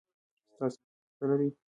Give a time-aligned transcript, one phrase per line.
[0.53, 1.49] ستاسو امتحان کله دی؟